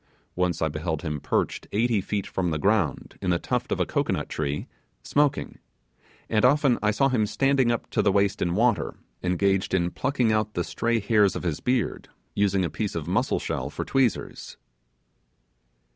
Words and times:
Once 0.35 0.63
I 0.63 0.67
beheld 0.67 1.03
him 1.03 1.19
perched 1.19 1.67
eighty 1.71 2.01
feet 2.01 2.25
from 2.25 2.49
the 2.49 2.57
ground, 2.57 3.19
in 3.21 3.29
the 3.29 3.37
tuft 3.37 3.71
of 3.71 3.79
a 3.79 3.85
cocoanut 3.85 4.29
tree, 4.29 4.65
smoking; 5.03 5.59
and 6.27 6.43
often 6.43 6.79
I 6.81 6.89
saw 6.89 7.07
him 7.09 7.27
standing 7.27 7.71
up 7.71 7.87
to 7.91 8.01
the 8.01 8.11
waist 8.11 8.41
in 8.41 8.55
water, 8.55 8.95
engaged 9.21 9.75
in 9.75 9.91
plucking 9.91 10.31
out 10.31 10.55
the 10.55 10.63
stray 10.63 10.99
hairs 10.99 11.35
of 11.35 11.43
his 11.43 11.59
beard, 11.59 12.09
using 12.33 12.65
a 12.65 12.69
piece 12.71 12.95
of 12.95 13.07
muscle 13.07 13.37
shell 13.37 13.69
for 13.69 13.85
tweezers. 13.85 14.57